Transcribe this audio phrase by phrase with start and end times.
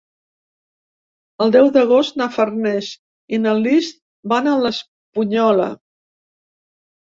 [1.43, 2.89] El deu d'agost na Farners
[3.37, 3.91] i na Lis
[4.33, 5.69] van a l'Espunyola.